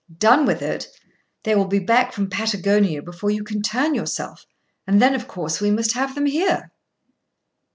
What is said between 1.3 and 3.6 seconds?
They will be back from Patagonia before you